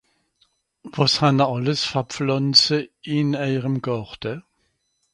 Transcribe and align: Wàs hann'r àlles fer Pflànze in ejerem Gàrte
Wàs 0.95 1.13
hann'r 1.21 1.51
àlles 1.53 1.83
fer 1.91 2.03
Pflànze 2.13 2.79
in 3.19 3.29
ejerem 3.45 3.77
Gàrte 3.87 4.33